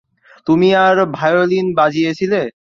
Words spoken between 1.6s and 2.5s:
বাজিয়েছিলে?